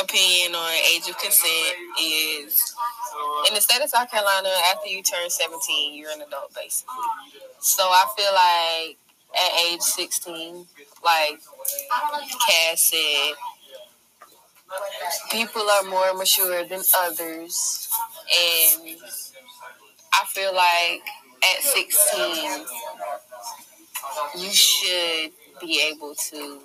opinion 0.00 0.54
on 0.54 0.72
age 0.94 1.08
of 1.08 1.18
consent 1.18 1.76
is 2.00 2.74
in 3.48 3.54
the 3.54 3.60
state 3.60 3.82
of 3.82 3.88
South 3.90 4.10
Carolina, 4.10 4.48
after 4.72 4.88
you 4.88 5.02
turn 5.02 5.28
17, 5.28 5.94
you're 5.94 6.10
an 6.10 6.22
adult 6.22 6.54
basically. 6.54 6.94
So 7.60 7.82
I 7.82 8.06
feel 8.16 8.32
like 8.32 8.98
at 9.34 9.52
age 9.66 9.80
16, 9.80 10.66
like 11.04 11.40
Cass 12.48 12.80
said, 12.80 13.34
people 15.30 15.62
are 15.62 15.84
more 15.88 16.14
mature 16.14 16.64
than 16.64 16.82
others. 16.98 17.88
And 18.32 18.96
I 20.12 20.24
feel 20.28 20.54
like 20.54 21.02
at 21.56 21.62
16, 21.62 22.66
you 24.38 24.50
should 24.50 25.32
be 25.60 25.82
able 25.92 26.14
to, 26.14 26.60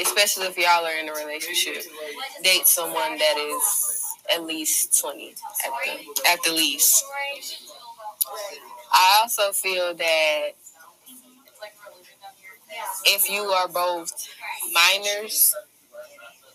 especially 0.00 0.46
if 0.46 0.56
y'all 0.56 0.84
are 0.84 0.98
in 0.98 1.08
a 1.08 1.12
relationship, 1.12 1.82
date 2.42 2.66
someone 2.66 3.18
that 3.18 3.36
is 3.38 4.02
at 4.34 4.44
least 4.44 5.00
20 5.00 5.30
at 5.30 5.70
the, 5.84 6.28
at 6.28 6.38
the 6.44 6.52
least. 6.52 7.04
I 8.92 9.18
also 9.22 9.52
feel 9.52 9.94
that 9.94 10.50
if 13.04 13.30
you 13.30 13.42
are 13.42 13.68
both 13.68 14.28
minors, 14.72 15.54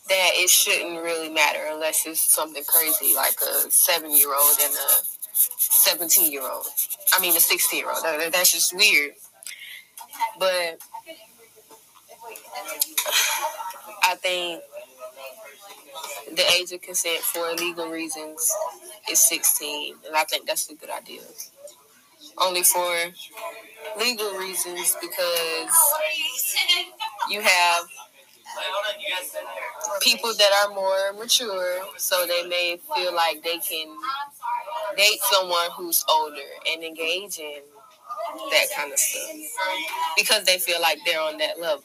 that 0.10 0.32
it 0.36 0.50
shouldn't 0.50 1.04
really 1.04 1.30
matter 1.30 1.60
unless 1.70 2.06
it's 2.06 2.22
something 2.22 2.64
crazy 2.66 3.14
like 3.14 3.36
a 3.42 3.70
seven 3.70 4.16
year 4.16 4.34
old 4.34 4.58
and 4.64 4.74
a 4.74 5.18
17 5.34 6.32
year 6.32 6.50
old. 6.50 6.66
I 7.14 7.20
mean, 7.20 7.36
a 7.36 7.40
16 7.40 7.80
year 7.80 7.90
old. 7.90 8.04
That's 8.04 8.52
just 8.52 8.76
weird. 8.76 9.12
But 10.40 10.80
think 14.28 14.64
the 16.36 16.44
age 16.60 16.72
of 16.72 16.82
consent 16.82 17.20
for 17.20 17.54
legal 17.54 17.90
reasons 17.90 18.52
is 19.10 19.22
16, 19.28 19.96
and 20.06 20.16
I 20.16 20.24
think 20.26 20.46
that's 20.46 20.70
a 20.70 20.76
good 20.76 20.90
idea. 20.90 21.22
Only 22.38 22.64
for 22.64 22.94
legal 23.98 24.32
reasons 24.38 24.96
because 25.02 25.72
you 27.30 27.42
have 27.42 27.86
people 30.02 30.34
that 30.38 30.52
are 30.64 30.74
more 30.76 31.14
mature, 31.18 31.80
so 31.98 32.26
they 32.28 32.48
may 32.48 32.78
feel 32.96 33.16
like 33.16 33.44
they 33.44 33.58
can 33.58 33.88
date 34.98 35.20
someone 35.32 35.70
who's 35.76 36.04
older 36.14 36.50
and 36.72 36.84
engage 36.84 37.40
in 37.40 37.62
that 38.52 38.68
kind 38.76 38.92
of 38.92 39.00
stuff 39.00 39.32
because 40.18 40.44
they 40.44 40.58
feel 40.58 40.82
like 40.82 41.00
they're 41.06 41.22
on 41.22 41.38
that 41.38 41.60
level. 41.60 41.84